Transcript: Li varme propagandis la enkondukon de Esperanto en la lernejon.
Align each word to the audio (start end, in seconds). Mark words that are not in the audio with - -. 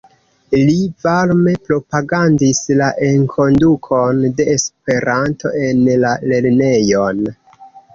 Li 0.69 0.77
varme 1.03 1.53
propagandis 1.67 2.63
la 2.81 2.89
enkondukon 3.11 4.27
de 4.41 4.51
Esperanto 4.57 5.57
en 5.71 5.89
la 6.05 6.21
lernejon. 6.35 7.29